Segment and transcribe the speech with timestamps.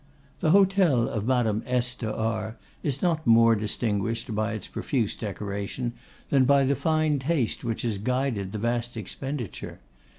[0.39, 1.93] The hotel of Madame S.
[1.93, 5.93] de R d is not more distinguished by its profuse decoration,
[6.29, 9.79] than by the fine taste which has guided the vast expenditure.